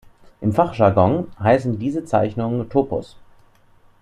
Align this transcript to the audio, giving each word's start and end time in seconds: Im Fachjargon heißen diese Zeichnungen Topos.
Im 0.41 0.51
Fachjargon 0.51 1.27
heißen 1.37 1.77
diese 1.77 2.03
Zeichnungen 2.05 2.67
Topos. 2.71 3.17